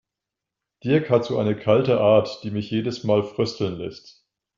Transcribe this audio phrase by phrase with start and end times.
[0.83, 4.25] Dirk hat so eine kalte Art, die mich jedes Mal frösteln lässt.